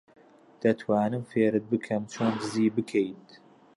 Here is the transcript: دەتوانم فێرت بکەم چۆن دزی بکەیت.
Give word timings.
دەتوانم 0.61 1.23
فێرت 1.31 1.63
بکەم 1.71 2.03
چۆن 2.13 2.31
دزی 2.39 2.67
بکەیت. 2.75 3.29